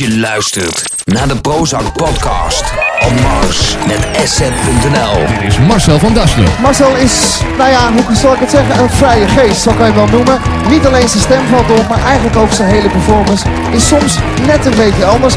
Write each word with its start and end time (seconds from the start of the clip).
je 0.00 0.18
luistert 0.18 0.84
naar 1.04 1.28
de 1.28 1.40
Prozac 1.40 1.92
Podcast 1.92 2.64
op 3.00 3.20
Mars 3.20 3.76
met 3.86 4.06
Asset.nl. 4.22 5.26
Dit 5.26 5.48
is 5.48 5.58
Marcel 5.58 5.98
van 5.98 6.14
Dasselen. 6.14 6.50
Marcel 6.62 6.96
is, 6.96 7.40
nou 7.58 7.70
ja, 7.70 7.92
hoe 7.92 8.16
zal 8.16 8.34
ik 8.34 8.40
het 8.40 8.50
zeggen, 8.50 8.82
een 8.82 8.90
vrije 8.90 9.28
geest, 9.28 9.60
zo 9.60 9.70
kan 9.70 9.86
je 9.86 9.92
het 9.92 9.94
wel 9.94 10.06
noemen. 10.06 10.40
Niet 10.68 10.86
alleen 10.86 11.08
zijn 11.08 11.22
stem 11.22 11.46
valt 11.46 11.70
op, 11.70 11.88
maar 11.88 12.04
eigenlijk 12.04 12.36
ook 12.36 12.52
zijn 12.52 12.68
hele 12.68 12.88
performance 12.88 13.46
is 13.70 13.88
soms 13.88 14.18
net 14.46 14.66
een 14.66 14.76
beetje 14.76 15.04
anders. 15.04 15.34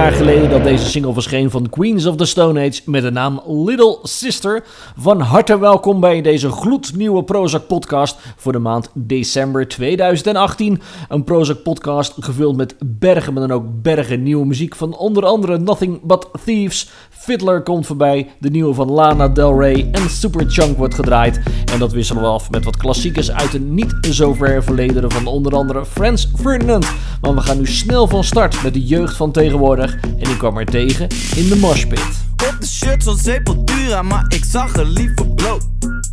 Jaar 0.00 0.12
geleden 0.12 0.50
dat 0.50 0.64
deze 0.64 0.90
single 0.90 1.12
verscheen 1.12 1.50
van 1.50 1.68
Queens 1.68 2.06
of 2.06 2.16
the 2.16 2.24
Stone 2.24 2.66
Age 2.66 2.80
met 2.84 3.02
de 3.02 3.10
naam 3.10 3.42
Little 3.46 3.98
Sister. 4.02 4.64
Van 4.96 5.20
harte 5.20 5.58
welkom 5.58 6.00
bij 6.00 6.20
deze 6.20 6.50
gloednieuwe 6.50 7.24
Prozac 7.24 7.66
podcast 7.66 8.18
voor 8.36 8.52
de 8.52 8.58
maand 8.58 8.90
december 8.94 9.68
2018. 9.68 10.80
Een 11.08 11.24
Prozac 11.24 11.62
podcast 11.62 12.14
gevuld 12.20 12.56
met 12.56 12.74
bergen, 12.84 13.32
maar 13.32 13.48
dan 13.48 13.56
ook 13.56 13.82
bergen 13.82 14.22
nieuwe 14.22 14.46
muziek 14.46 14.76
van 14.76 14.96
onder 14.96 15.24
andere 15.24 15.58
Nothing 15.58 16.02
But 16.02 16.26
Thieves. 16.44 16.90
Fiddler 17.20 17.62
komt 17.62 17.86
voorbij, 17.86 18.28
de 18.38 18.50
nieuwe 18.50 18.74
van 18.74 18.90
Lana 18.90 19.28
Del 19.28 19.60
Rey 19.60 19.88
en 19.92 20.10
Superchunk 20.10 20.76
wordt 20.76 20.94
gedraaid. 20.94 21.40
En 21.72 21.78
dat 21.78 21.92
wisselen 21.92 22.22
we 22.22 22.28
af 22.28 22.50
met 22.50 22.64
wat 22.64 22.76
klassiekers 22.76 23.30
uit 23.30 23.54
een 23.54 23.74
niet 23.74 23.94
zo 24.10 24.34
ver 24.34 24.64
van 25.08 25.26
onder 25.26 25.54
andere 25.54 25.86
Frans 25.86 26.30
Ferdinand. 26.40 26.86
Maar 27.20 27.34
we 27.34 27.40
gaan 27.40 27.58
nu 27.58 27.66
snel 27.66 28.08
van 28.08 28.24
start 28.24 28.62
met 28.62 28.74
de 28.74 28.84
jeugd 28.84 29.16
van 29.16 29.32
tegenwoordig. 29.32 29.96
En 30.02 30.30
ik 30.30 30.38
kwam 30.38 30.58
er 30.58 30.66
tegen 30.66 31.08
in 31.36 31.48
de 31.48 31.56
moshpit. 31.56 32.24
Op 32.32 32.56
de 32.60 32.66
shirt 32.66 33.02
zo'n 33.02 33.18
Sepultura, 33.18 34.02
maar 34.02 34.24
ik 34.28 34.44
zag 34.44 34.76
er 34.76 34.86
liever 34.86 35.28
bloot. 35.28 35.68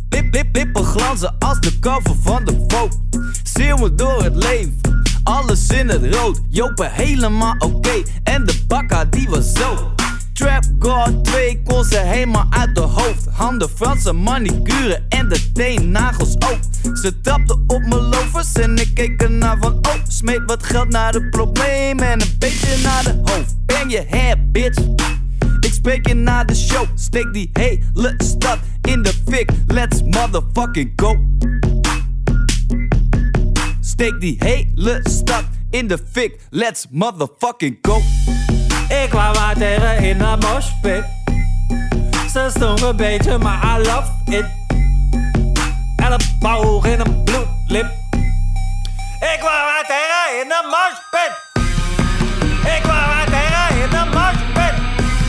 Lip, 0.08 0.34
lip, 0.34 0.46
lippen 0.52 0.84
glanzen 0.84 1.34
als 1.38 1.60
de 1.60 1.78
cover 1.78 2.14
van 2.20 2.44
de 2.44 2.64
Vogue. 2.68 2.98
Zeeuwen 3.42 3.96
door 3.96 4.22
het 4.22 4.36
leven, 4.36 5.02
alles 5.22 5.68
in 5.68 5.88
het 5.88 6.14
rood. 6.14 6.40
Jopen 6.48 6.92
helemaal 6.92 7.54
oké, 7.58 8.02
en 8.22 8.44
de 8.44 8.64
bakka 8.66 9.04
die 9.04 9.28
was 9.28 9.52
zo. 9.52 9.96
Trap 10.38 10.64
God 10.78 11.24
2 11.24 11.62
kon 11.64 11.84
ze 11.84 11.98
helemaal 11.98 12.46
uit 12.50 12.74
de 12.74 12.80
hoofd. 12.80 13.26
Handen 13.30 13.68
Franse 13.68 14.12
manicure 14.12 15.04
en 15.08 15.28
de 15.28 15.52
teennagels 15.52 16.34
ook. 16.34 16.58
Ze 16.96 17.20
trapte 17.20 17.52
op 17.66 17.80
mijn 17.80 18.00
lovers 18.00 18.52
en 18.52 18.76
ik 18.76 18.94
keek 18.94 19.22
ernaar 19.22 19.56
van 19.60 19.72
oh. 19.72 19.94
Smeet 20.08 20.42
wat 20.46 20.62
geld 20.62 20.88
naar 20.88 21.12
de 21.12 21.28
probleem 21.28 21.98
en 21.98 22.20
een 22.20 22.34
beetje 22.38 22.82
naar 22.82 23.04
de 23.04 23.20
hoofd. 23.24 23.66
Ben 23.66 23.88
je 23.88 24.06
hair, 24.10 24.50
bitch? 24.50 24.82
Ik 25.60 25.72
spreek 25.72 26.06
je 26.08 26.14
na 26.14 26.44
de 26.44 26.54
show. 26.54 26.86
Steek 26.94 27.32
die 27.32 27.50
hele 27.52 28.14
stad 28.16 28.58
in 28.82 29.02
de 29.02 29.12
fik. 29.28 29.50
Let's 29.66 30.02
motherfucking 30.02 30.92
go. 30.96 31.16
Steek 33.80 34.20
die 34.20 34.36
hele 34.38 35.00
stad 35.02 35.44
in 35.70 35.86
de 35.86 35.98
fik. 36.12 36.40
Let's 36.50 36.86
motherfucking 36.90 37.78
go. 37.82 38.00
Ik 38.88 39.08
kwam 39.08 39.34
haar 39.34 39.54
tegen 39.54 39.98
in 39.98 40.18
de 40.18 40.36
moshpit. 40.40 41.04
Ze 42.32 42.46
stond 42.50 42.82
een 42.82 42.96
beetje, 42.96 43.38
maar 43.38 43.78
I 43.78 43.82
love 43.86 44.10
it. 44.24 44.44
Elleboog 45.96 46.84
in 46.86 47.00
een 47.00 47.24
bloedlip. 47.24 47.86
Ik 49.20 49.36
kwam 49.38 49.52
haar 49.52 49.84
tegen 49.86 50.40
in 50.42 50.48
de 50.48 50.60
moshpit. 50.64 51.32
Ik 52.74 52.82
kwam 52.82 53.24
tegen 53.24 53.82
in 53.82 53.90
de 53.90 54.04
moshpit. 54.12 54.74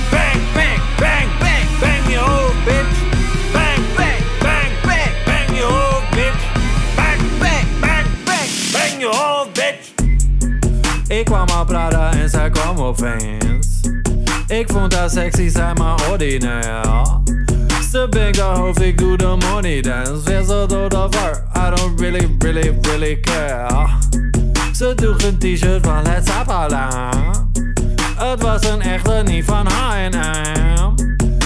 Bang, 0.10 0.42
bang, 0.54 0.82
bang, 1.00 1.30
bang, 1.40 1.80
bang 1.80 2.08
je 2.08 2.18
hoofd, 2.18 2.64
bitch. 2.66 3.00
Bang, 3.54 3.82
bang, 3.96 4.22
bang, 4.42 4.72
bang, 4.82 5.24
bang 5.26 5.58
je 5.58 5.64
hoofd, 5.64 6.10
bitch. 6.10 6.44
Bang, 6.96 7.22
bang, 7.40 7.68
bang, 7.80 8.08
bang, 8.26 8.50
bang 8.72 9.00
je 9.00 9.10
hoofd, 9.12 9.54
bitch. 9.54 9.88
Ik 11.08 11.26
kwam 11.26 11.50
haar 11.50 11.66
praten 11.66 12.20
en 12.20 12.30
zij 12.30 12.50
kwam 12.50 12.78
op 12.78 12.98
fans. 12.98 13.59
Ik 14.60 14.72
vond 14.72 14.96
haar 14.96 15.10
sexy, 15.10 15.50
zij 15.50 15.74
maar 15.74 16.10
ordinair. 16.12 16.84
Ze 17.92 18.08
bangt 18.10 18.40
haar 18.40 18.58
hoofd, 18.58 18.82
ik 18.82 18.98
doe 18.98 19.18
de 19.18 19.38
money 19.52 19.82
dance. 19.82 20.24
Weer 20.24 20.44
zo 20.44 20.66
door 20.66 20.90
de 20.90 21.08
war, 21.10 21.44
I 21.56 21.76
don't 21.76 22.00
really, 22.00 22.36
really, 22.40 22.78
really 22.82 23.20
care. 23.20 23.88
Ze 24.74 24.96
droeg 24.96 25.24
een 25.24 25.38
t-shirt 25.38 25.86
van 25.86 26.02
Let's 26.04 26.30
Apala. 26.30 27.00
Het 28.16 28.42
was 28.42 28.68
een 28.68 28.82
echte, 28.82 29.22
niet 29.26 29.46
van 29.46 29.68
H&M. 29.68 30.96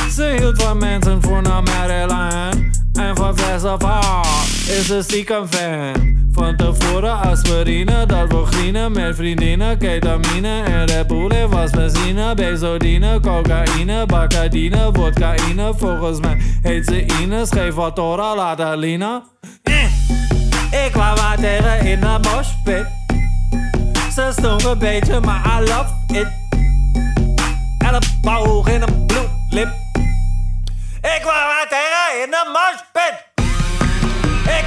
Ze 0.09 0.35
hield 0.37 0.61
van 0.63 0.77
mensen 0.77 1.21
voor 1.21 1.41
naar 1.41 1.63
Maryland. 1.63 2.72
En 2.99 3.15
van 3.15 3.37
vers 3.37 3.63
af 3.63 3.83
aan 3.83 4.21
is 4.67 4.85
ze 4.85 5.01
stiekem 5.01 5.47
fan. 5.47 6.21
Van 6.31 6.55
tevoren 6.55 7.19
aspirine, 7.19 8.05
dat 8.05 8.27
we 8.31 8.45
grienen 8.45 8.91
met 8.91 9.15
vriendinnen. 9.15 9.77
Ketamine 9.77 10.63
en 10.63 11.07
Bull 11.07 11.47
was 11.47 11.71
benzine. 11.71 12.35
Benzodine, 12.35 13.19
cocaïne, 13.19 14.05
bacadine, 14.05 14.89
vodkaïne. 14.93 15.73
Volgens 15.77 16.19
mij 16.19 16.37
heet 16.61 16.85
ze 16.85 17.05
Ines. 17.21 17.49
Geef 17.49 17.73
wat 17.73 17.97
haar. 17.97 19.21
Eh, 19.63 20.85
Ik 20.85 20.93
wou 20.93 21.15
wat 21.21 21.37
tegen 21.37 21.85
in 21.85 21.99
de 21.99 22.19
moshpit. 22.21 22.85
Ze 24.13 24.29
stonk 24.37 24.61
een 24.61 24.77
beetje, 24.77 25.19
maar 25.19 25.59
I 25.59 25.59
love 25.59 25.93
it. 26.13 26.27
En 27.77 27.93
een 27.93 28.21
in 28.67 28.81
een 28.81 29.05
bloedlip. 29.05 29.82
Ik 31.03 31.23
wou 31.23 31.47
wat 31.47 31.69
tegen 31.69 32.21
in 32.23 32.31
de 32.31 32.43
moshpit. 32.53 33.15
Ik 34.59 34.65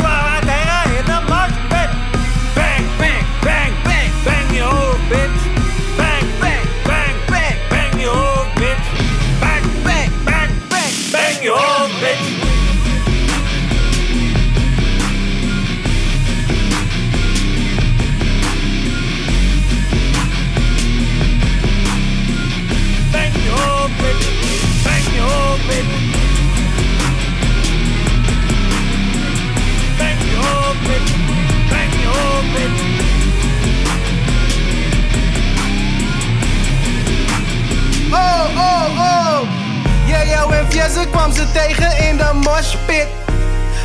En 40.67 40.73
Fiesse 40.73 41.07
kwam 41.11 41.33
ze 41.33 41.53
tegen 41.53 41.99
in 42.09 42.17
de 42.17 42.31
moshpit. 42.33 43.07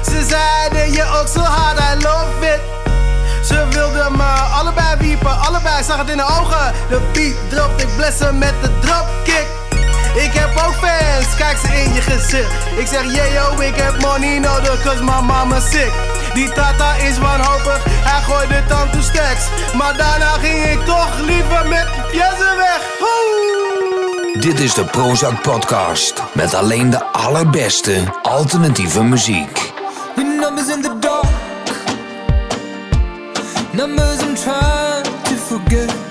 Ze 0.04 0.26
zeiden 0.28 0.92
je 0.92 1.04
ook 1.20 1.28
zo 1.28 1.40
hard, 1.40 1.80
I 1.80 2.04
love 2.04 2.54
it. 2.54 2.60
Ze 3.46 3.68
wilden 3.70 4.18
me 4.18 4.32
allebei 4.54 4.96
wiepen, 4.98 5.40
allebei 5.40 5.84
zag 5.84 5.98
het 5.98 6.10
in 6.10 6.18
de 6.18 6.24
ogen. 6.24 6.74
De 6.90 7.00
beat 7.14 7.36
dropt, 7.50 7.82
ik 7.82 7.96
bless 7.96 8.18
ze 8.18 8.34
met 8.34 8.54
de 8.62 8.80
dropkick. 8.80 9.48
Ik 10.16 10.34
heb 10.34 10.50
ook 10.66 10.74
fans, 10.74 11.36
kijk 11.38 11.58
ze 11.58 11.82
in 11.84 11.94
je 11.94 12.02
gezicht. 12.02 12.52
Ik 12.78 12.88
zeg, 12.88 13.04
yeah 13.14 13.34
yo, 13.34 13.60
ik 13.60 13.76
heb 13.76 14.02
money 14.02 14.40
nodig, 14.40 14.82
cause 14.84 15.04
my 15.04 15.22
mama 15.22 15.60
sick. 15.60 15.92
Die 16.34 16.52
tata 16.52 16.96
is 16.96 17.18
wanhopig, 17.18 17.80
hij 17.86 18.22
gooide 18.22 18.64
dan 18.68 18.92
toe 18.92 19.02
stacks. 19.02 19.46
Maar 19.74 19.98
daarna 19.98 20.32
ging 20.42 20.66
ik 20.66 20.86
toch 20.86 21.20
liever 21.20 21.68
met 21.68 21.88
Fiesse 22.12 22.56
weg. 22.58 22.82
Dit 24.42 24.60
is 24.60 24.74
de 24.74 24.86
Prozac 24.86 25.42
Podcast. 25.42 26.24
Met 26.34 26.54
alleen 26.54 26.90
de 26.90 27.04
allerbeste 27.04 28.04
alternatieve 28.22 29.04
muziek. 29.04 29.72
The 30.16 30.74
in 30.76 30.82
the 30.82 30.98
to 35.24 35.36
forget. 35.36 36.11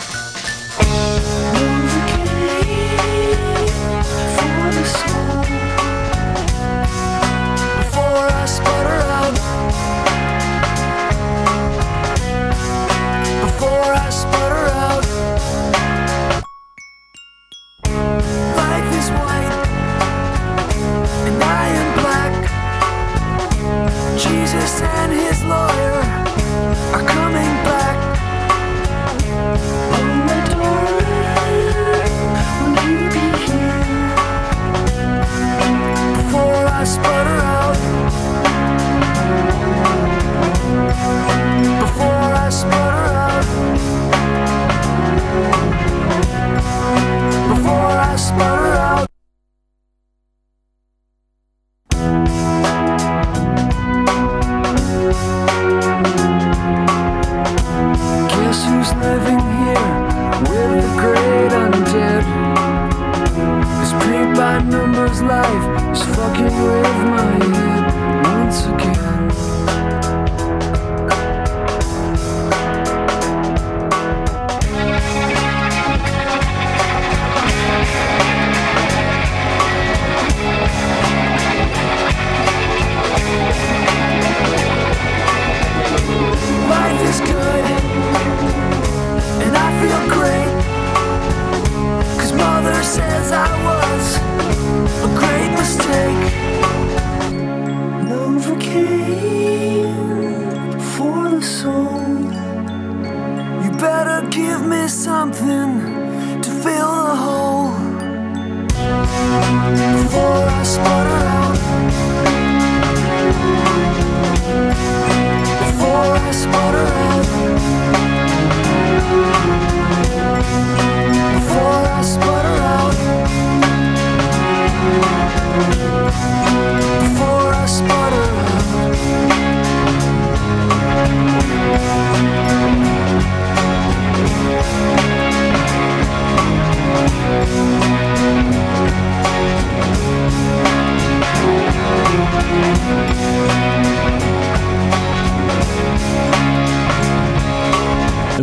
Life 65.19 65.91
is 65.91 66.03
fucking 66.15 66.45
with 66.45 67.03
my 67.09 67.45
head 67.45 67.70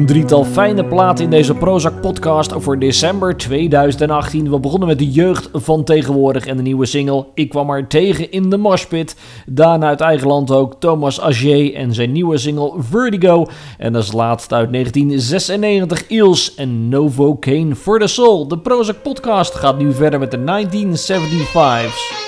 drietal 0.08 0.44
fijne 0.44 0.84
platen 0.84 1.24
in 1.24 1.30
deze 1.30 1.54
Prozac 1.54 2.00
podcast 2.00 2.52
voor 2.56 2.78
december 2.78 3.36
2018. 3.36 4.50
We 4.50 4.58
begonnen 4.58 4.88
met 4.88 4.98
de 4.98 5.10
jeugd 5.10 5.48
van 5.52 5.84
tegenwoordig 5.84 6.46
en 6.46 6.56
de 6.56 6.62
nieuwe 6.62 6.86
single 6.86 7.26
Ik 7.34 7.48
kwam 7.48 7.70
er 7.70 7.86
tegen 7.86 8.30
in 8.30 8.50
de 8.50 8.56
Moshpit. 8.56 9.16
Daarna 9.46 9.86
uit 9.86 10.00
eigen 10.00 10.26
land 10.26 10.50
ook 10.50 10.74
Thomas 10.78 11.20
Agier 11.20 11.74
en 11.74 11.94
zijn 11.94 12.12
nieuwe 12.12 12.38
single 12.38 12.72
Vertigo. 12.78 13.46
En 13.78 13.94
als 13.94 14.12
laatst 14.12 14.52
uit 14.52 14.72
1996 14.72 16.08
Eels 16.08 16.54
en 16.54 16.88
Novocaine 16.88 17.74
for 17.74 17.98
the 17.98 18.06
Soul. 18.06 18.48
De 18.48 18.58
Prozac 18.58 19.02
podcast 19.02 19.54
gaat 19.54 19.78
nu 19.78 19.92
verder 19.92 20.18
met 20.18 20.30
de 20.30 20.38
1975's. 20.38 22.27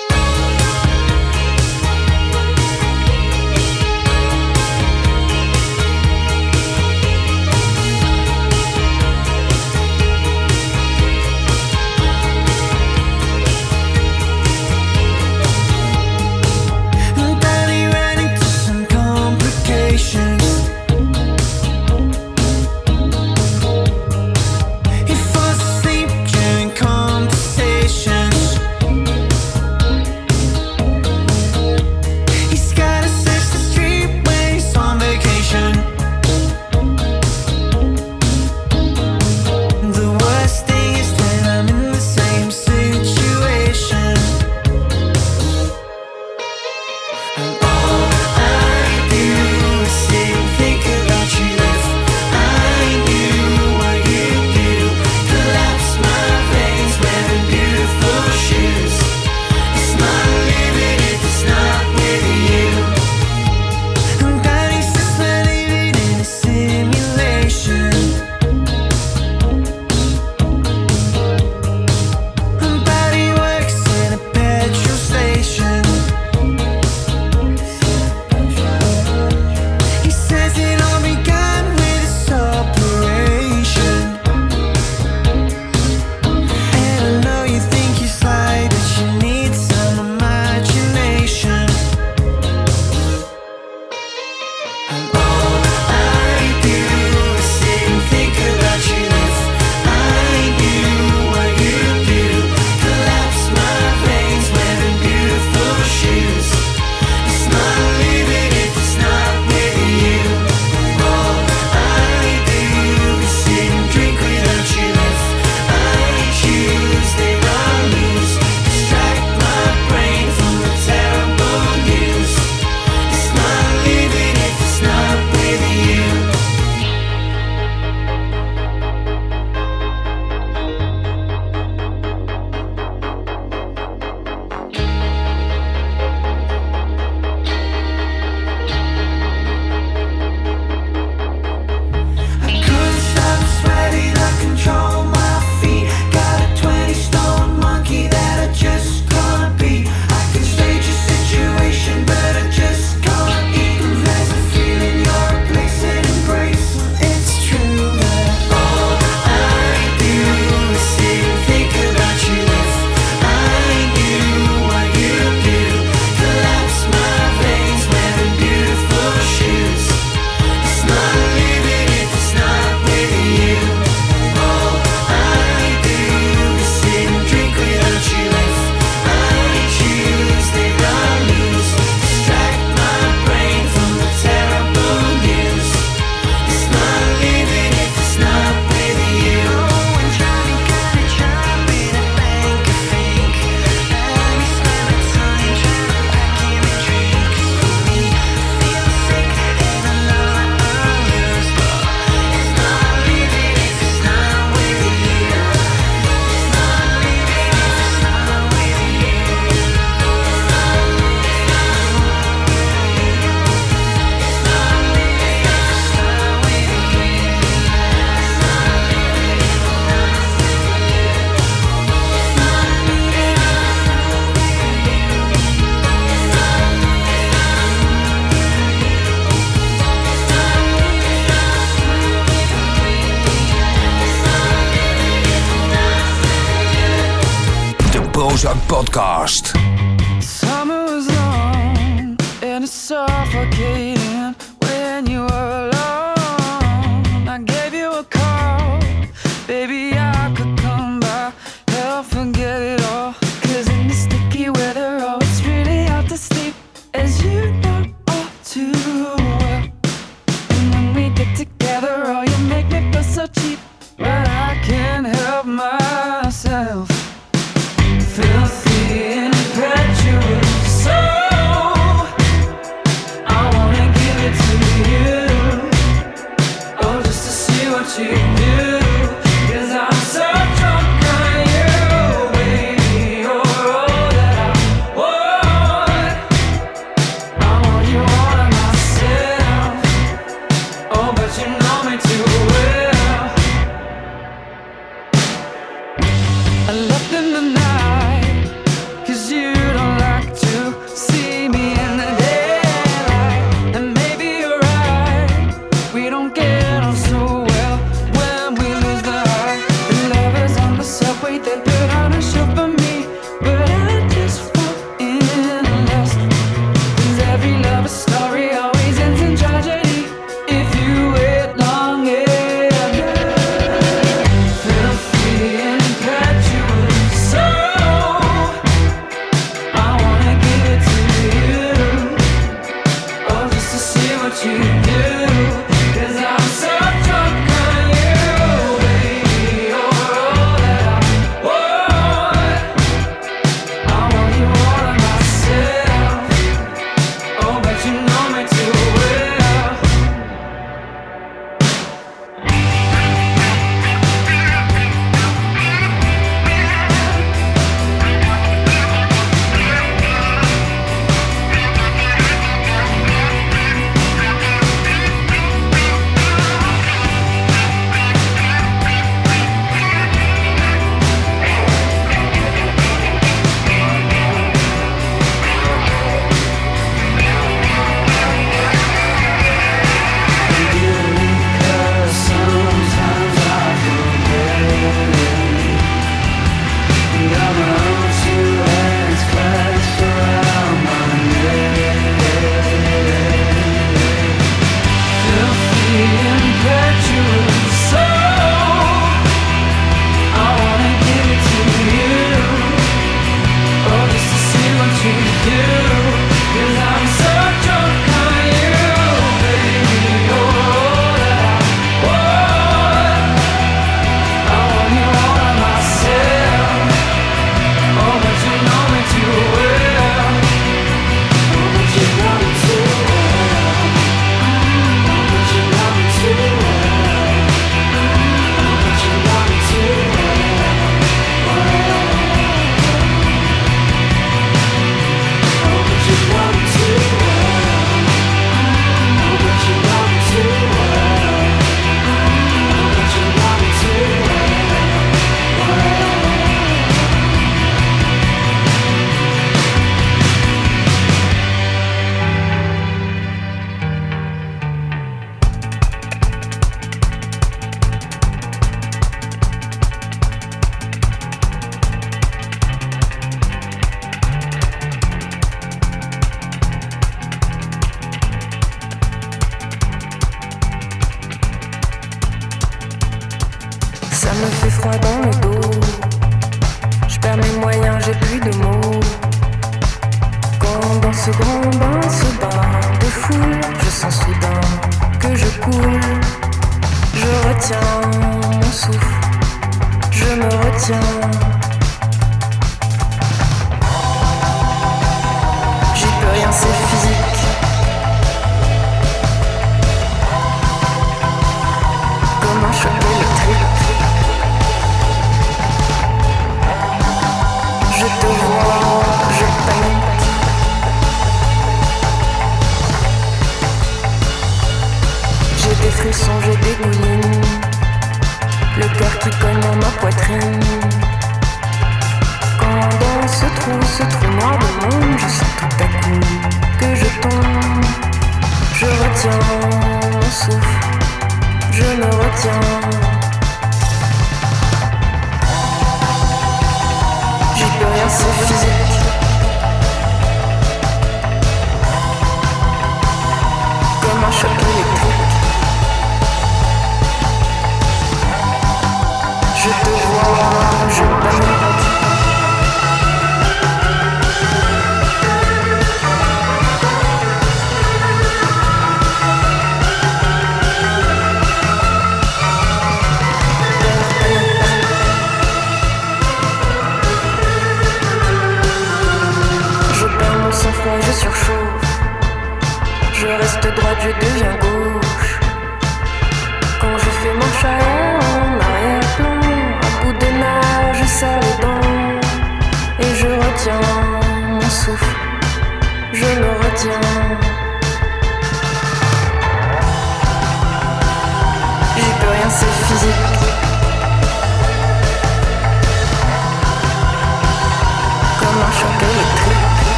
droite, 573.75 574.01
je 574.01 574.13
deviens 574.25 574.57
gauche. 574.57 574.70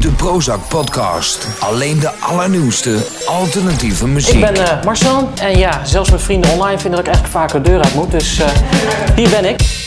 De 0.00 0.10
Prozac 0.16 0.68
Podcast. 0.68 1.46
Alleen 1.58 1.98
de 1.98 2.10
allernieuwste 2.20 2.98
alternatieve 3.26 4.06
muziek. 4.06 4.34
Ik 4.34 4.40
ben 4.40 4.66
eh, 4.66 4.84
Marcel 4.84 5.30
en 5.40 5.58
ja, 5.58 5.84
zelfs 5.84 6.08
mijn 6.08 6.22
vrienden 6.22 6.50
online 6.50 6.78
vinden 6.78 6.90
dat 6.90 7.00
ik 7.00 7.06
eigenlijk 7.06 7.34
vaker 7.34 7.62
de 7.62 7.70
deur 7.70 7.82
uit 7.82 7.94
moet. 7.94 8.10
Dus 8.10 8.40
uh, 8.40 8.46
hier 9.16 9.28
ben 9.28 9.44
ik. 9.44 9.77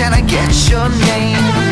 Can 0.00 0.14
I 0.14 0.22
get 0.22 0.70
your 0.70 0.88
name? 0.88 1.69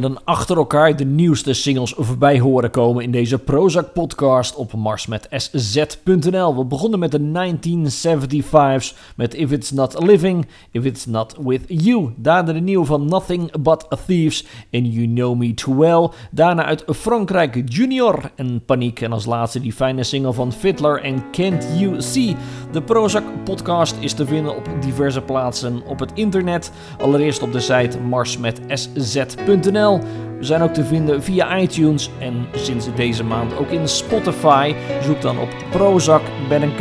Dan 0.00 0.24
achter 0.24 0.56
elkaar 0.56 0.96
de 0.96 1.04
nieuwste 1.04 1.52
singles 1.52 1.94
voorbij 1.96 2.38
horen 2.40 2.70
komen 2.70 3.04
in 3.04 3.10
deze 3.10 3.38
Prozac 3.38 3.92
podcast 3.92 4.56
op 4.56 4.72
Mars 4.72 5.06
met 5.06 5.26
sz.nl. 5.30 6.56
We 6.56 6.64
begonnen 6.64 6.98
met 6.98 7.10
de 7.10 7.20
1975's 7.20 8.94
met 9.16 9.34
If 9.34 9.50
It's 9.50 9.70
Not 9.70 10.02
Living, 10.02 10.46
If 10.70 10.84
It's 10.84 11.06
Not 11.06 11.36
With 11.44 11.62
You. 11.66 12.12
Daarna 12.16 12.52
de 12.52 12.60
nieuwe 12.60 12.84
van 12.84 13.04
Nothing 13.04 13.60
But 13.60 13.86
Thieves 14.06 14.46
en 14.70 14.90
You 14.90 15.06
Know 15.06 15.36
Me 15.36 15.54
Too 15.54 15.76
Well. 15.76 16.08
Daarna 16.30 16.64
uit 16.64 16.84
Frankrijk 16.86 17.62
Junior 17.64 18.30
en 18.34 18.64
Paniek. 18.64 19.00
En 19.00 19.12
als 19.12 19.26
laatste 19.26 19.60
die 19.60 19.72
fijne 19.72 20.02
single 20.02 20.32
van 20.32 20.52
Fiddler 20.52 21.02
en 21.02 21.24
Can't 21.30 21.66
You 21.78 22.02
See. 22.02 22.36
De 22.72 22.82
Prozac 22.82 23.24
podcast 23.44 23.96
is 24.00 24.12
te 24.12 24.26
vinden 24.26 24.56
op 24.56 24.68
diverse 24.80 25.20
plaatsen 25.20 25.82
op 25.86 25.98
het 25.98 26.12
internet. 26.14 26.72
Allereerst 26.98 27.42
op 27.42 27.52
de 27.52 27.60
site 27.60 27.98
marsmetsz.nl. 28.00 29.85
We 29.94 30.44
zijn 30.44 30.62
ook 30.62 30.72
te 30.72 30.84
vinden 30.84 31.22
via 31.22 31.58
iTunes 31.58 32.10
en 32.18 32.46
sinds 32.52 32.94
deze 32.94 33.24
maand 33.24 33.56
ook 33.56 33.68
in 33.68 33.88
Spotify. 33.88 34.74
Zoek 35.02 35.20
dan 35.20 35.38
op 35.38 35.48
Prozac 35.70 36.22
met 36.48 36.62
een 36.62 36.74
K. 36.74 36.80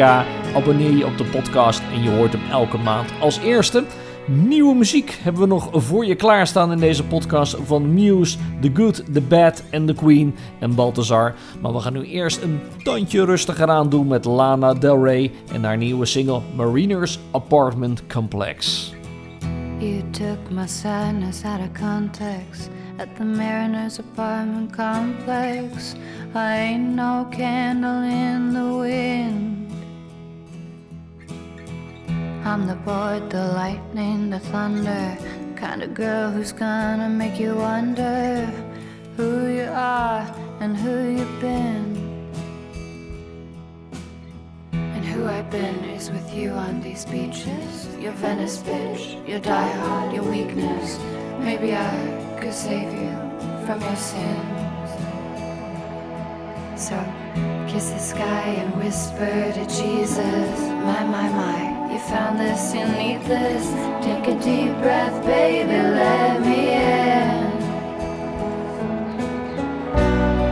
Abonneer 0.55 0.97
je 0.97 1.05
op 1.05 1.17
de 1.17 1.23
podcast 1.23 1.81
en 1.93 2.03
je 2.03 2.09
hoort 2.09 2.31
hem 2.31 2.51
elke 2.51 2.77
maand 2.77 3.11
als 3.19 3.39
eerste. 3.39 3.83
Nieuwe 4.27 4.75
muziek 4.75 5.17
hebben 5.21 5.41
we 5.41 5.47
nog 5.47 5.69
voor 5.73 6.05
je 6.05 6.15
klaarstaan 6.15 6.71
in 6.71 6.77
deze 6.77 7.03
podcast 7.03 7.57
van 7.63 7.93
Muse, 7.93 8.37
The 8.61 8.71
Good, 8.73 9.13
The 9.13 9.21
Bad 9.21 9.63
en 9.69 9.85
The 9.85 9.93
Queen 9.93 10.35
en 10.59 10.75
Balthazar. 10.75 11.33
Maar 11.61 11.73
we 11.73 11.79
gaan 11.79 11.93
nu 11.93 12.03
eerst 12.03 12.41
een 12.41 12.59
tandje 12.83 13.25
rustiger 13.25 13.69
aan 13.69 13.89
doen 13.89 14.07
met 14.07 14.25
Lana 14.25 14.73
Del 14.73 15.03
Rey 15.03 15.31
en 15.53 15.63
haar 15.63 15.77
nieuwe 15.77 16.05
single 16.05 16.41
Mariners 16.55 17.19
Apartment 17.31 18.07
Complex. 18.07 18.93
You 19.79 20.01
took 20.11 20.51
my 20.51 20.67
sadness 20.67 21.43
out 21.43 21.59
of 21.59 21.81
context 21.81 22.69
at 22.97 23.15
the 23.17 23.25
Mariners 23.25 23.99
apartment 23.99 24.73
complex. 24.73 25.95
I 26.33 26.57
ain't 26.57 26.95
no 26.95 27.27
candle 27.31 28.03
in 28.03 28.53
the 28.53 28.77
wind. 28.77 29.71
I'm 32.45 32.67
the 32.67 32.75
board, 32.75 33.29
the 33.29 33.47
lightning, 33.47 34.29
the 34.29 34.39
thunder. 34.39 35.17
Kind 35.55 35.83
of 35.83 35.93
girl 35.93 36.31
who's 36.31 36.51
gonna 36.51 37.09
make 37.09 37.39
you 37.39 37.55
wonder 37.55 38.45
who 39.17 39.47
you 39.47 39.69
are 39.73 40.21
and 40.59 40.77
who 40.77 41.09
you've 41.17 41.41
been. 41.41 41.85
And 44.71 45.05
who 45.05 45.25
I've 45.25 45.49
been 45.49 45.83
is 45.85 46.11
with 46.11 46.33
you 46.33 46.51
on 46.51 46.81
these 46.81 47.05
beaches. 47.05 47.87
Your 47.99 48.13
Venice 48.13 48.57
bitch, 48.59 49.27
your 49.27 49.39
diehard, 49.39 50.13
your 50.13 50.23
weakness. 50.23 50.99
Maybe 51.39 51.75
I 51.75 52.37
could 52.39 52.53
save 52.53 52.93
you 52.93 53.11
from 53.65 53.81
your 53.81 53.95
sins. 53.95 54.91
So 56.75 56.95
kiss 57.67 57.91
the 57.91 57.99
sky 57.99 58.47
and 58.61 58.75
whisper 58.75 59.51
to 59.53 59.65
Jesus. 59.65 60.59
My, 60.85 61.03
my, 61.03 61.29
my, 61.29 61.91
you 61.91 61.99
found 61.99 62.39
this, 62.39 62.73
you 62.73 62.85
need 62.85 63.21
this. 63.23 63.65
Take 64.05 64.27
a 64.27 64.39
deep 64.39 64.73
breath, 64.81 65.25
baby, 65.25 65.71
let 65.71 66.41
me 66.41 66.73
in. 66.73 67.55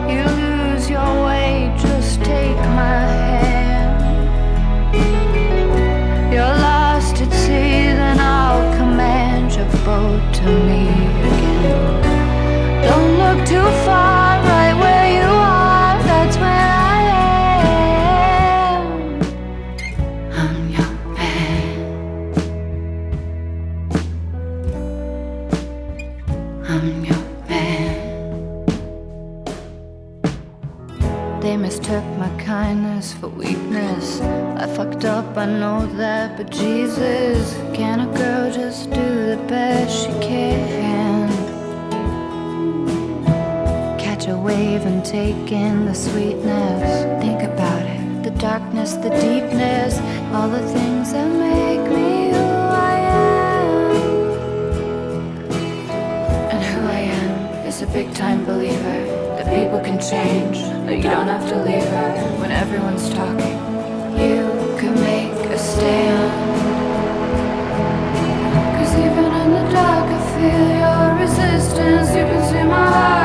You 0.10 0.24
lose 0.42 0.90
your 0.90 1.26
way, 1.26 1.76
just 1.80 2.24
take 2.24 2.58
my 2.58 3.13
boat 9.84 10.34
to 10.34 10.46
me 10.46 10.88
again. 10.88 12.02
Don't 12.88 13.18
look 13.18 13.40
too 13.46 13.70
far, 13.86 14.42
right 14.42 14.74
where 14.84 15.08
you 15.18 15.28
are, 15.28 16.02
that's 16.04 16.38
where 16.38 16.68
I 16.90 17.02
am. 18.70 18.84
I'm 20.40 20.70
your 20.70 20.94
man. 21.18 21.76
I'm 26.70 26.88
your 27.04 27.24
man. 27.50 27.96
They 31.42 31.56
mistook 31.58 32.06
my 32.18 32.30
kindness 32.40 33.14
for 33.14 33.28
weakness. 33.28 34.22
Fucked 34.76 35.06
up, 35.06 35.38
I 35.38 35.46
know 35.46 35.86
that, 35.98 36.38
but 36.38 36.50
Jesus, 36.50 37.54
can 37.74 38.00
a 38.00 38.18
girl 38.18 38.52
just 38.52 38.90
do 38.90 39.26
the 39.32 39.38
best 39.48 40.06
she 40.06 40.12
can? 40.20 41.30
Catch 44.00 44.28
a 44.28 44.38
wave 44.38 44.86
and 44.86 45.06
take 45.06 45.52
in 45.52 45.86
the 45.86 45.94
sweetness. 45.94 47.22
Think 47.22 47.44
about 47.44 47.84
it 47.84 48.04
the 48.24 48.32
darkness, 48.32 48.94
the 48.94 49.10
deepness, 49.10 50.00
all 50.34 50.48
the 50.50 50.66
things 50.72 51.12
that 51.12 51.28
make 51.28 51.92
me 51.92 52.30
who 52.32 52.38
I 52.40 52.96
am. 53.22 53.92
And 56.54 56.64
who 56.64 56.88
I 56.88 57.00
am 57.00 57.68
is 57.68 57.82
a 57.82 57.88
big 57.88 58.14
time 58.14 58.46
believer 58.46 59.06
that 59.36 59.46
people 59.54 59.82
can 59.82 60.00
change, 60.00 60.60
that 60.88 60.96
you 60.96 61.04
don't 61.04 61.28
have 61.28 61.50
to 61.50 61.62
leave 61.64 61.84
her 61.84 62.38
when 62.40 62.52
everyone's 62.52 63.10
talking. 63.10 63.60
You 64.18 64.53
resistance. 71.24 72.10
You 72.16 72.26
can 72.26 72.44
see 72.50 72.64
my 72.64 72.88
heart 72.94 73.23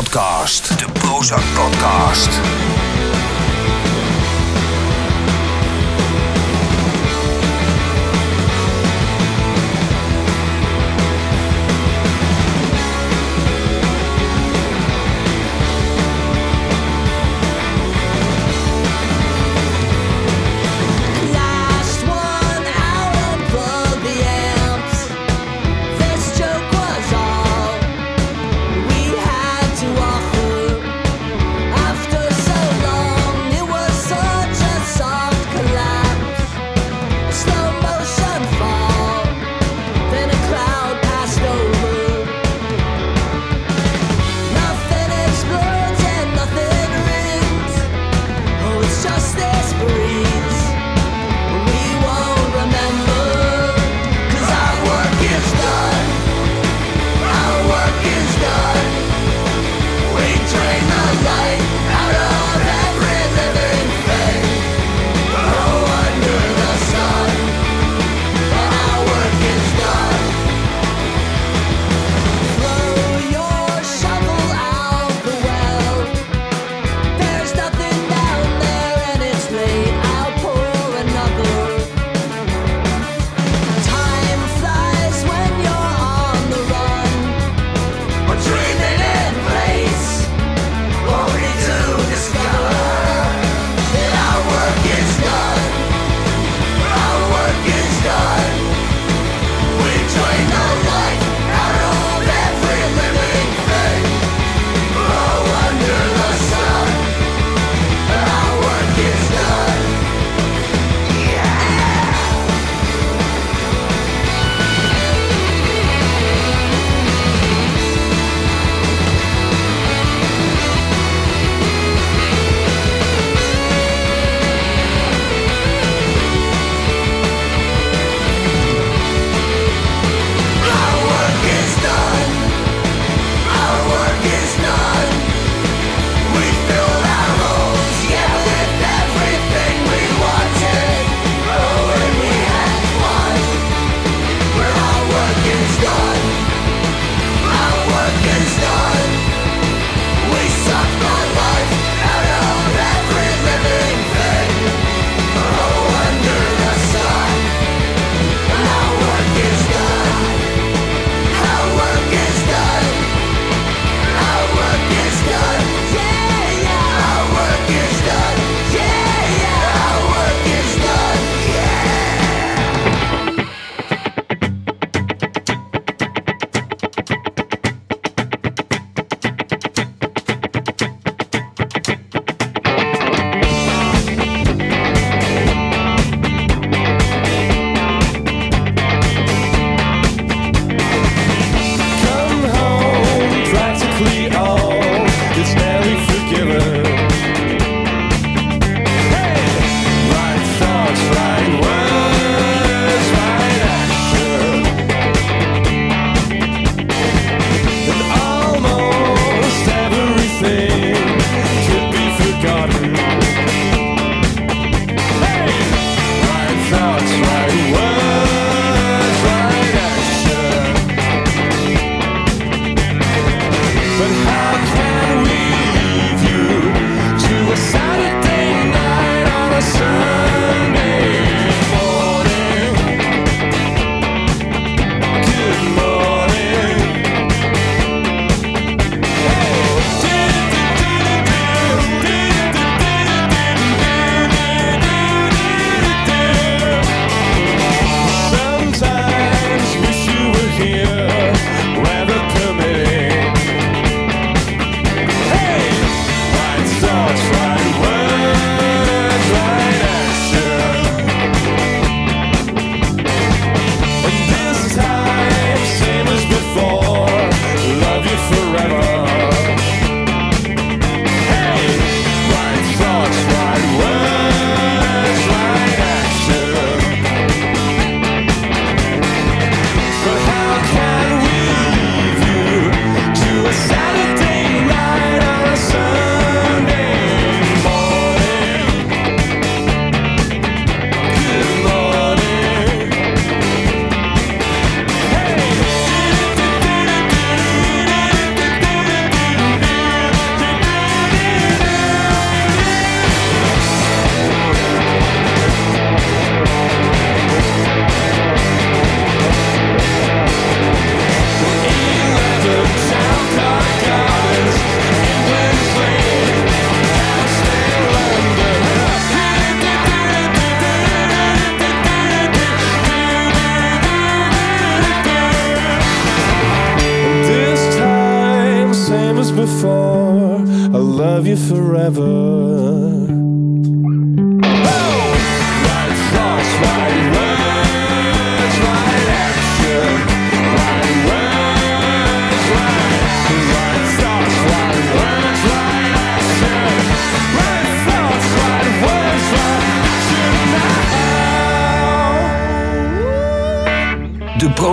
Podcast. 0.00 0.78
De 0.78 0.86
Prozac 0.92 1.42
Podcast. 1.54 2.69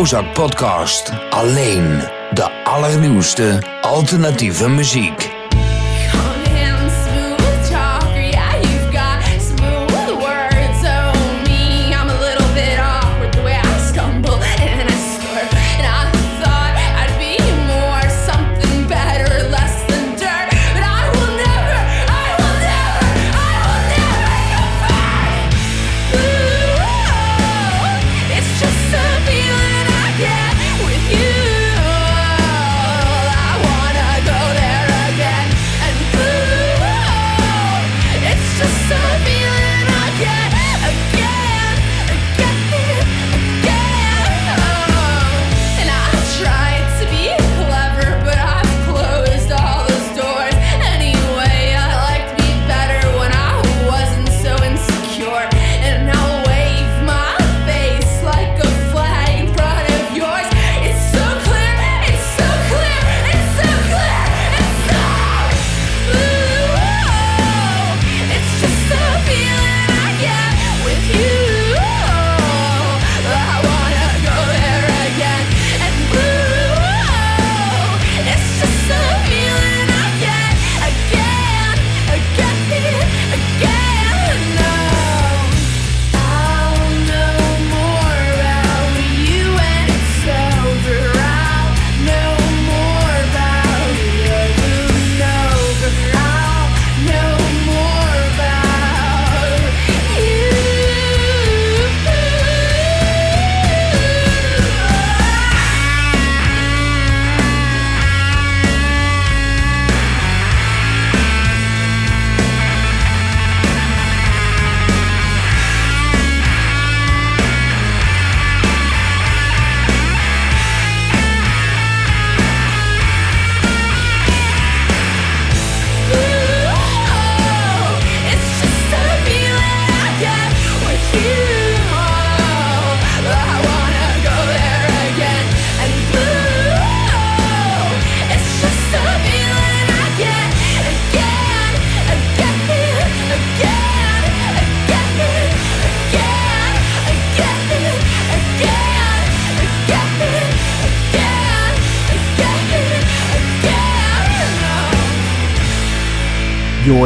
Zak 0.08 0.34
Podcast. 0.34 1.12
Alleen 1.30 2.02
de 2.34 2.64
allernieuwste 2.64 3.62
alternatieve 3.82 4.70
muziek. 4.70 5.37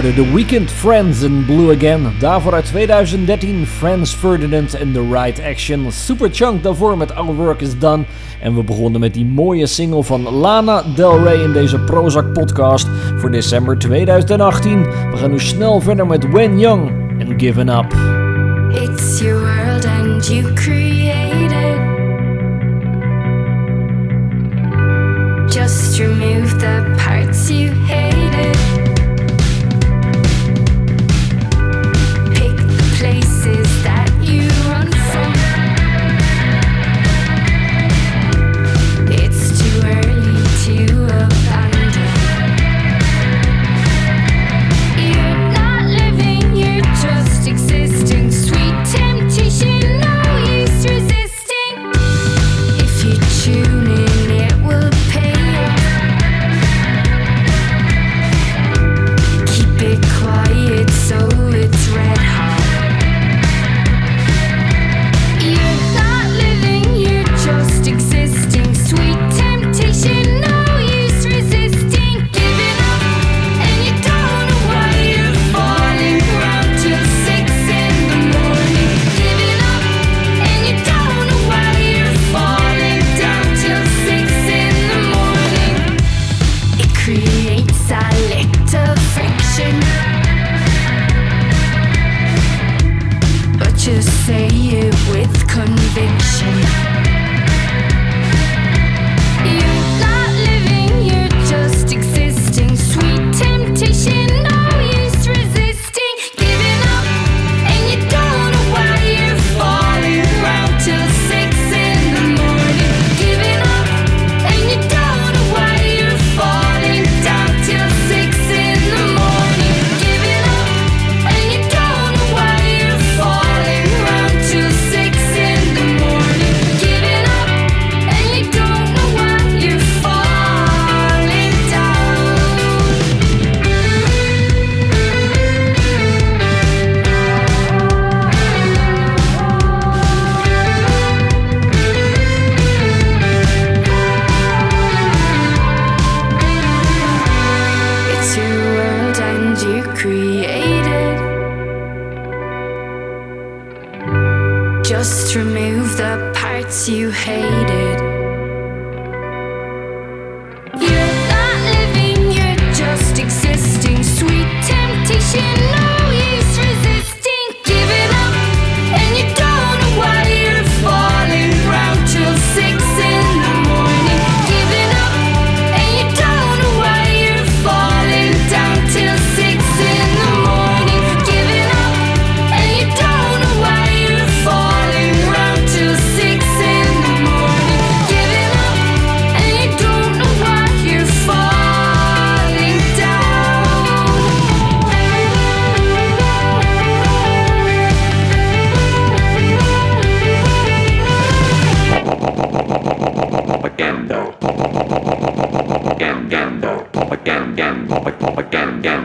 hoorde 0.01 0.23
The 0.23 0.33
Weekend 0.33 0.71
Friends 0.71 1.21
in 1.21 1.45
Blue 1.45 1.75
Again. 1.75 2.13
Daarvoor 2.19 2.53
uit 2.53 2.65
2013 2.65 3.65
Friends 3.65 4.13
Ferdinand 4.13 4.79
in 4.79 4.93
The 4.93 5.07
Right 5.11 5.41
Action. 5.41 5.91
Super 5.91 6.29
chunk 6.31 6.63
daarvoor 6.63 6.97
met 6.97 7.15
Our 7.15 7.35
Work 7.35 7.61
Is 7.61 7.79
Done. 7.79 8.03
En 8.39 8.55
we 8.55 8.63
begonnen 8.63 8.99
met 8.99 9.13
die 9.13 9.25
mooie 9.25 9.65
single 9.65 10.03
van 10.03 10.21
Lana 10.21 10.83
Del 10.95 11.23
Rey 11.23 11.43
in 11.43 11.51
deze 11.51 11.79
Prozac 11.79 12.33
podcast 12.33 12.87
voor 13.17 13.31
december 13.31 13.77
2018. 13.77 14.83
We 14.83 15.17
gaan 15.17 15.31
nu 15.31 15.39
snel 15.39 15.81
verder 15.81 16.07
met 16.07 16.31
Wen 16.31 16.59
Young 16.59 16.91
en 17.19 17.39
Given 17.39 17.69
Up. 17.69 18.10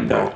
Propaganda. 0.06 0.35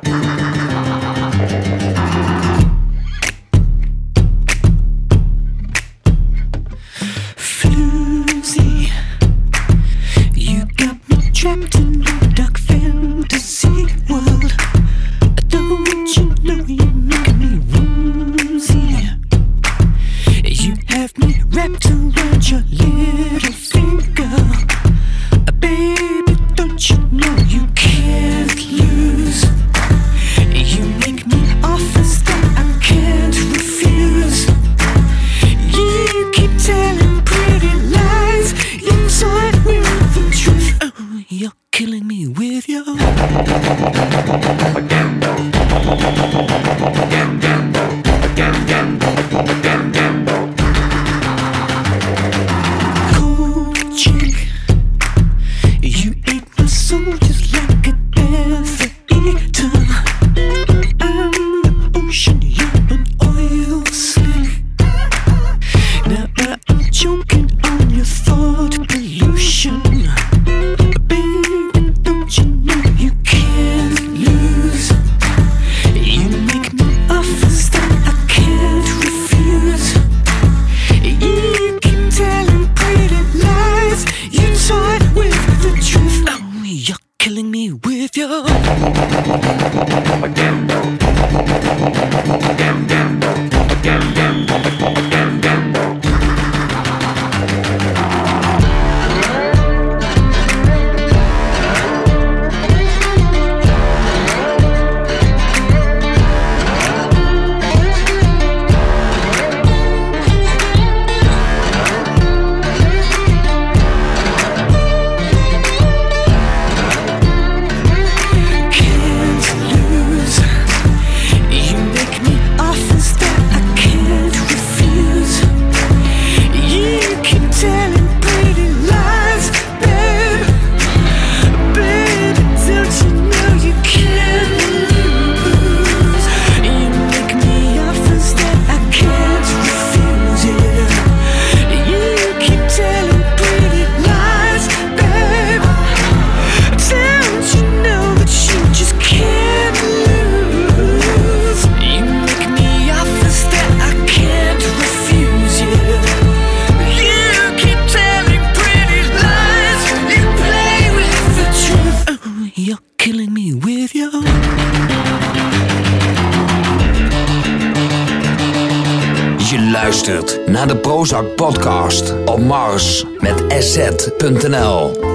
De 170.70 170.76
Prozac 170.76 171.34
podcast 171.34 172.14
op 172.24 172.40
Mars 172.40 173.04
met 173.18 173.44
sz.nl. 173.58 175.09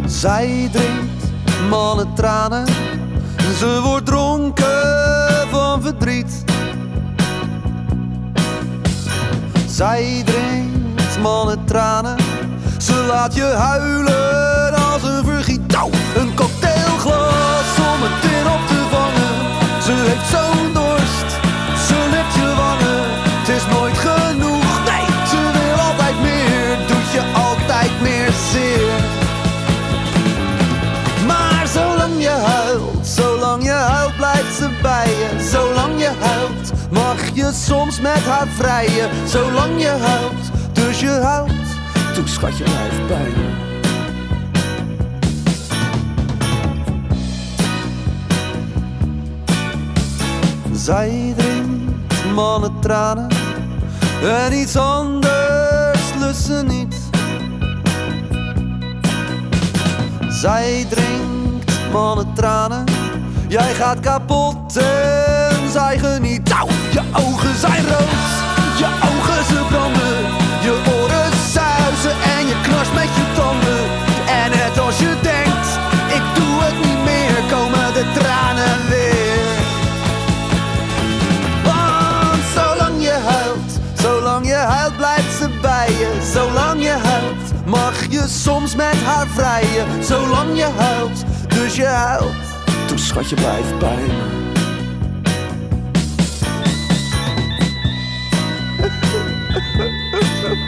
Zij 0.07 0.69
drinkt 0.73 1.33
mannen 1.69 2.15
tranen. 2.15 2.67
Ze 3.59 3.81
wordt 3.83 4.07
dronken 4.07 5.49
van 5.51 5.83
verdriet. 5.83 6.45
Zij 9.67 10.23
drinkt 10.25 11.21
mannen 11.21 11.65
tranen. 11.65 12.17
Ze 12.79 13.05
laat 13.09 13.35
je 13.35 13.43
huilen 13.43 14.75
als 14.75 15.03
een 15.03 15.25
vergiet. 15.25 15.61
Een 16.17 16.35
cocktailglas 16.35 17.79
om 17.79 18.03
het 18.03 18.25
in 18.25 18.47
op 18.47 18.67
te 18.67 18.87
vangen. 18.91 19.83
Ze 19.83 19.93
heeft 19.93 20.31
zo'n 20.31 20.82
mag 36.91 37.35
je 37.35 37.51
soms 37.53 38.01
met 38.01 38.25
haar 38.25 38.47
vrijen. 38.49 39.11
Zolang 39.27 39.81
je 39.81 39.89
huilt, 39.89 40.51
dus 40.73 41.01
je 41.01 41.09
huilt, 41.09 41.51
toen 42.15 42.29
schat 42.29 42.59
je 42.59 42.65
blijft 42.65 43.07
bij 43.07 43.33
me. 43.37 43.71
Zij 50.75 51.35
drinkt 51.37 52.35
mannen 52.35 52.81
tranen 52.81 53.29
en 54.23 54.53
iets 54.53 54.77
anders 54.77 56.15
lust 56.19 56.45
ze 56.45 56.63
niet. 56.67 56.97
Zij 60.29 60.87
drinkt 60.89 61.93
mannen 61.93 62.35
tranen. 62.35 62.85
Jij 63.49 63.75
gaat 63.75 64.01
kapot 64.01 64.73
geniet. 65.79 66.51
Auw, 66.51 66.69
je 66.91 67.01
ogen 67.13 67.57
zijn 67.59 67.87
rood, 67.87 68.31
je 68.79 68.89
ogen 69.11 69.45
ze 69.45 69.65
branden. 69.69 70.19
Je 70.61 70.81
oren 71.01 71.33
zuizen 71.53 72.17
en 72.37 72.47
je 72.47 72.61
knarst 72.63 72.93
met 72.93 73.11
je 73.19 73.25
tanden. 73.35 73.85
En 74.27 74.51
net 74.51 74.79
als 74.79 74.99
je 74.99 75.15
denkt, 75.23 75.69
ik 76.19 76.25
doe 76.35 76.55
het 76.63 76.77
niet 76.87 77.05
meer, 77.05 77.43
komen 77.51 77.93
de 77.93 78.05
tranen 78.19 78.79
weer. 78.89 79.49
Want 81.65 82.43
zolang 82.55 83.03
je 83.03 83.17
huilt, 83.25 83.73
zolang 83.95 84.47
je 84.47 84.55
huilt 84.55 84.97
blijft 84.97 85.37
ze 85.39 85.49
bij 85.61 85.91
je. 85.91 86.31
Zolang 86.33 86.83
je 86.83 86.97
huilt, 87.11 87.67
mag 87.67 88.07
je 88.11 88.25
soms 88.29 88.75
met 88.75 88.97
haar 89.05 89.27
vrijen. 89.27 90.05
Zolang 90.05 90.57
je 90.57 90.69
huilt, 90.77 91.25
dus 91.49 91.77
je 91.77 91.87
huilt, 91.87 92.45
toen 92.87 92.99
schatje 92.99 93.35
blijft 93.35 93.79
bij 93.79 93.97
me. 93.97 94.52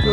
Ze 0.05 0.11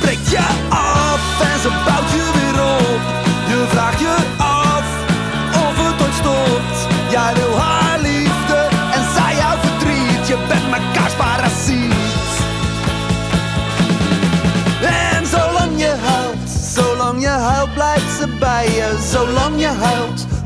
breekt 0.00 0.30
je 0.30 0.38
af 0.68 1.40
en 1.40 1.60
ze 1.60 1.68
bouwt 1.84 2.10
je 2.10 2.30
weer 2.34 2.62
op. 2.62 3.00
Je 3.48 3.66
vraagt 3.68 4.00
je 4.00 4.25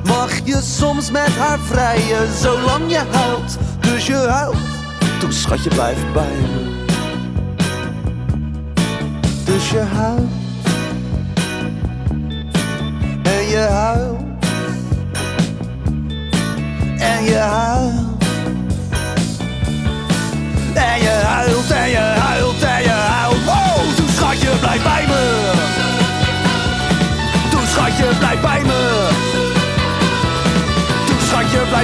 mag 0.05 0.39
je 0.45 0.61
soms 0.63 1.11
met 1.11 1.37
haar 1.37 1.59
vrijen. 1.59 2.35
Zolang 2.41 2.91
je 2.91 3.03
huilt, 3.11 3.59
dus 3.81 4.07
je 4.07 4.15
huilt, 4.15 4.57
toen 5.19 5.33
schatje 5.33 5.71
blijft 5.71 6.13
bij 6.13 6.37
me. 6.41 6.79
Dus 9.45 9.71
je 9.71 9.79
huilt 9.79 10.40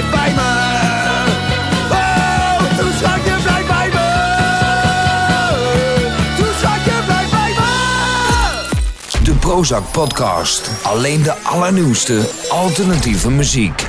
bij 0.03 0.33
Oh, 1.89 2.57
bij 3.67 3.91
De 9.23 9.33
Prozac 9.39 9.91
podcast. 9.91 10.69
Alleen 10.83 11.23
de 11.23 11.33
allernieuwste 11.43 12.29
alternatieve 12.49 13.29
muziek. 13.29 13.85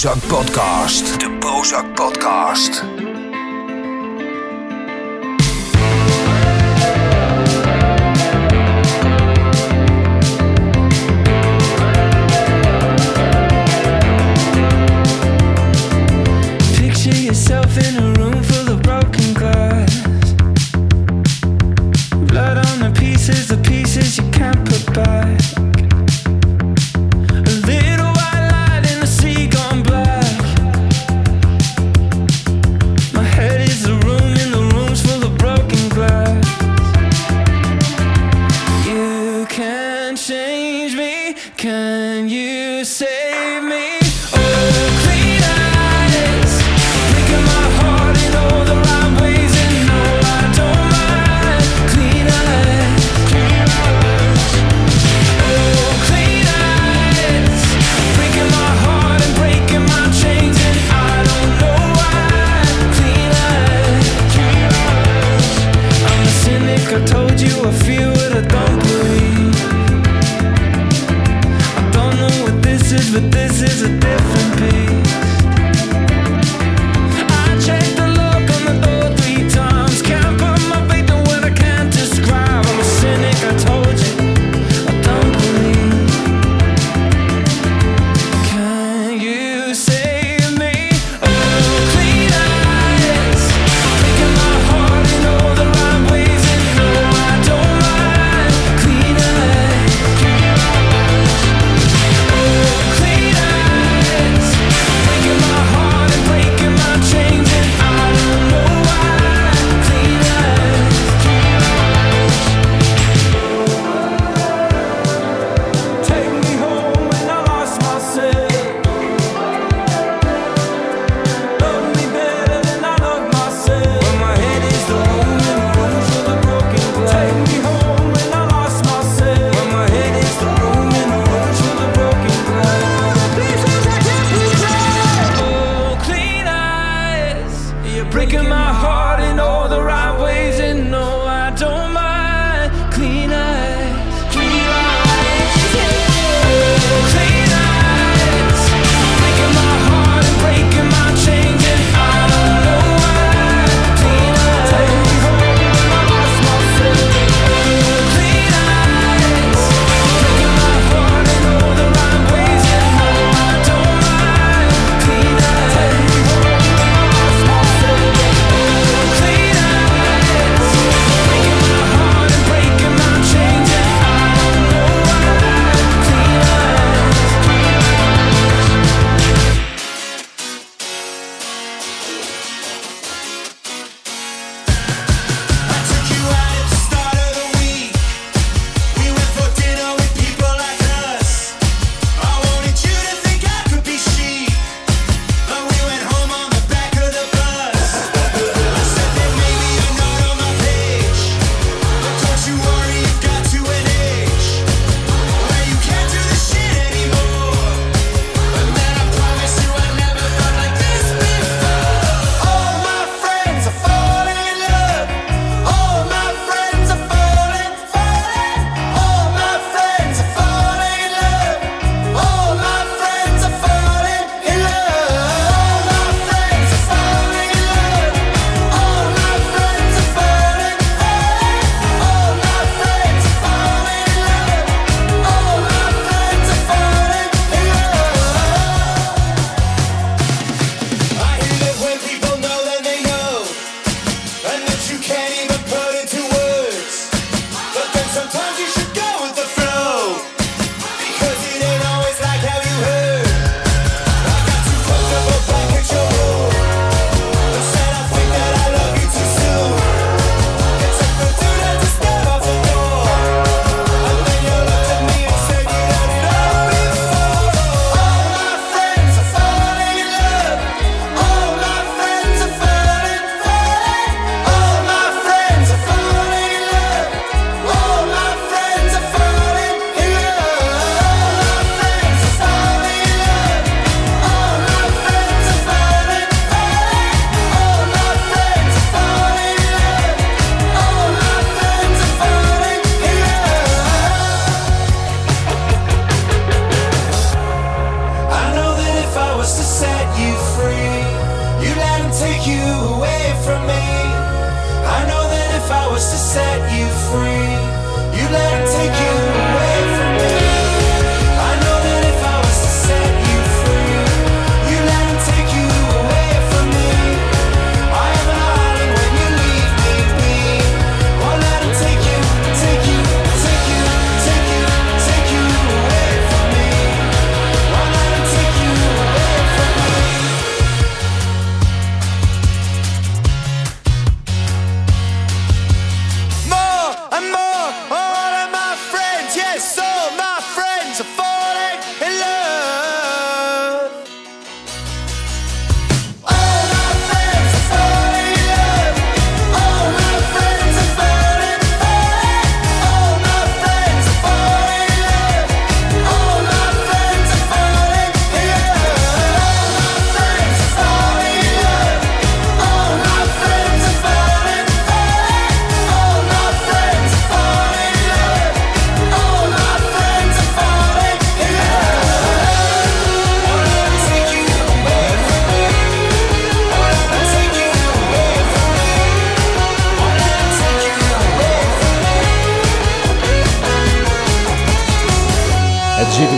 Prozac 0.00 0.26
Podcast. 0.26 1.20
De 1.20 1.30
Prozac 1.38 1.94
Podcast. 1.94 2.89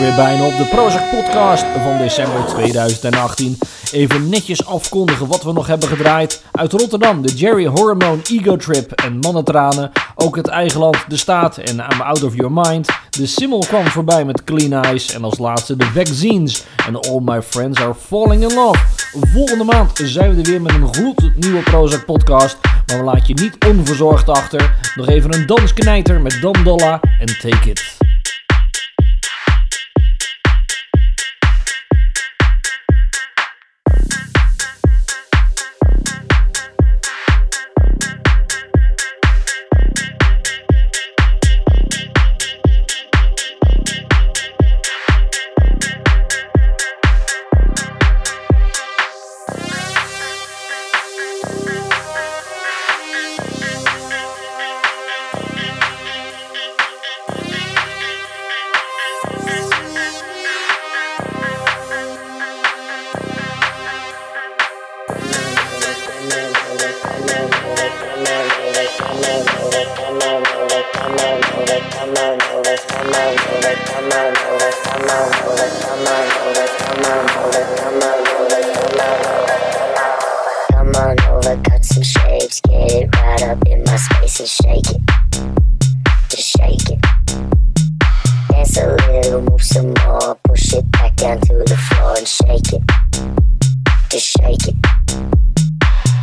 weer 0.03 0.14
bijna 0.14 0.46
op 0.46 0.57
de 0.57 0.64
Prozac 0.64 1.11
Podcast 1.11 1.64
van 1.82 1.98
december 1.98 2.46
2018. 2.46 3.59
Even 3.92 4.28
netjes 4.28 4.66
afkondigen 4.66 5.26
wat 5.26 5.42
we 5.42 5.53
nog 5.53 5.66
hebben 5.66 5.88
gedraaid. 5.88 6.42
Uit 6.53 6.72
Rotterdam 6.72 7.22
de 7.22 7.34
Jerry 7.34 7.66
Hormone 7.66 8.22
Ego 8.30 8.57
Trip 8.57 8.92
en 8.92 9.18
Mannentranen. 9.18 9.92
Ook 10.14 10.36
het 10.36 10.48
eigen 10.48 10.80
land 10.80 10.96
De 11.09 11.16
Staat 11.16 11.57
en 11.57 11.74
I'm 11.74 12.00
Out 12.00 12.22
of 12.22 12.34
Your 12.34 12.53
Mind. 12.53 12.88
De 13.11 13.26
Simmel 13.26 13.59
kwam 13.59 13.86
voorbij 13.86 14.24
met 14.24 14.44
Clean 14.44 14.84
Eyes. 14.84 15.12
En 15.14 15.24
als 15.24 15.38
laatste 15.38 15.76
de 15.76 15.84
Vaccines 15.84 16.64
en 16.86 17.00
All 17.00 17.20
My 17.20 17.42
Friends 17.42 17.80
Are 17.80 17.94
Falling 17.94 18.42
In 18.42 18.55
Love. 18.55 18.78
Volgende 19.32 19.64
maand 19.64 20.00
zijn 20.05 20.34
we 20.34 20.42
er 20.42 20.50
weer 20.50 20.62
met 20.62 20.74
een 20.74 20.94
gloednieuwe 20.94 21.62
Prozac 21.62 22.05
Podcast. 22.05 22.57
Maar 22.86 22.98
we 22.98 23.05
laten 23.05 23.24
je 23.26 23.42
niet 23.42 23.57
onverzorgd 23.68 24.28
achter. 24.28 24.76
Nog 24.94 25.09
even 25.09 25.34
een 25.34 25.46
dansknijter 25.46 26.20
met 26.20 26.38
Don 26.40 26.64
Dolla 26.64 27.00
en 27.18 27.26
Take 27.40 27.70
It. 27.70 28.11
Dance 88.73 89.03
a 89.03 89.12
little, 89.12 89.43
move 89.43 89.62
some 89.62 89.93
more. 90.05 90.35
Push 90.45 90.73
it 90.75 90.91
back 90.93 91.16
down 91.16 91.41
to 91.43 91.55
the 91.59 91.77
floor 91.77 92.16
and 92.16 92.27
shake 92.27 92.73
it. 92.73 92.83
Just 94.09 94.27
shake 94.27 94.68
it. 94.68 94.77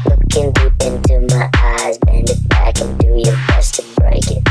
Looking 0.05 0.51
deep 0.53 0.73
into 0.81 1.35
my 1.35 1.49
eyes, 1.53 1.97
bend 1.99 2.29
it 2.29 2.49
back 2.49 2.79
and 2.81 2.97
do 2.97 3.07
your 3.07 3.37
best 3.47 3.75
to 3.75 3.83
break 4.01 4.31
it. 4.31 4.48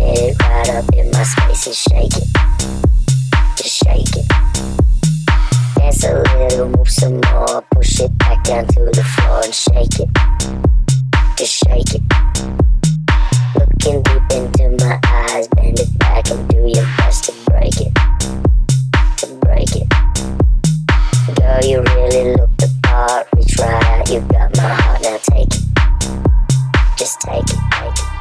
Right 0.00 0.70
up 0.70 0.94
in 0.94 1.10
my 1.10 1.22
space 1.24 1.66
and 1.66 1.76
shake 1.76 2.16
it. 2.16 2.28
Just 3.56 3.84
shake 3.84 4.16
it. 4.16 4.26
Dance 5.76 6.04
a 6.04 6.22
little, 6.38 6.68
move 6.70 6.88
some 6.88 7.20
more. 7.20 7.62
Push 7.72 8.00
it 8.00 8.16
back 8.16 8.42
down 8.44 8.66
to 8.68 8.84
the 8.84 9.04
floor 9.04 9.42
and 9.44 9.54
shake 9.54 10.00
it. 10.00 10.08
Just 11.36 11.52
shake 11.52 11.94
it. 11.94 12.02
Looking 13.58 14.02
deep 14.02 14.22
into 14.32 14.84
my 14.84 14.98
eyes, 15.04 15.48
bend 15.48 15.78
it 15.78 15.98
back 15.98 16.30
and 16.30 16.48
do 16.48 16.66
your 16.66 16.86
best 16.96 17.24
to 17.24 17.32
break 17.50 17.78
it. 17.78 17.94
To 19.18 19.26
break 19.40 19.76
it. 19.76 19.88
Girl, 21.36 21.60
you 21.62 21.82
really 21.82 22.36
look 22.36 22.56
the 22.56 22.74
part. 22.84 23.28
Reach 23.36 23.58
right 23.58 23.84
out, 23.84 24.10
you 24.10 24.20
got 24.20 24.56
my 24.56 24.62
heart. 24.62 25.02
Now 25.02 25.18
take 25.18 25.46
it. 25.46 25.62
Just 26.96 27.20
take 27.20 27.42
it, 27.42 27.60
take 27.72 27.92
it. 27.92 28.19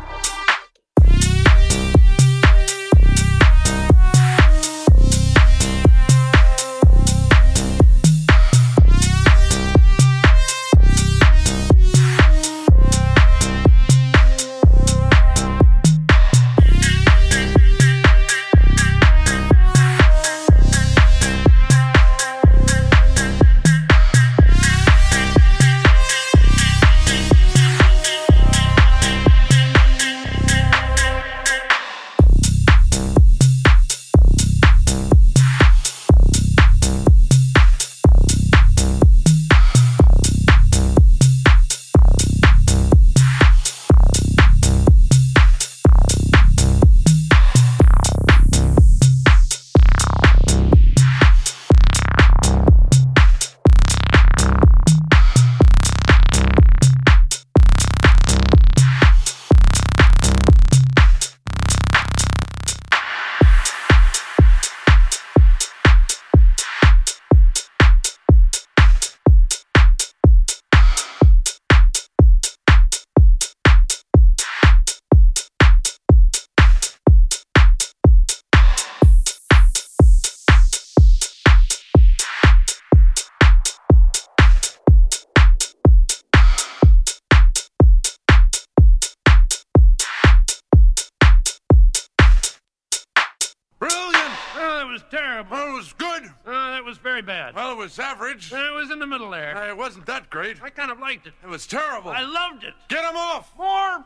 Wasn't 99.89 100.05
that 100.05 100.29
great. 100.29 100.61
I 100.61 100.69
kind 100.69 100.91
of 100.91 100.99
liked 100.99 101.25
it. 101.25 101.33
It 101.43 101.49
was 101.49 101.65
terrible. 101.65 102.11
I 102.11 102.21
loved 102.21 102.63
it. 102.63 102.75
Get 102.89 103.03
him 103.03 103.17
off! 103.17 103.51
More! 103.57 104.05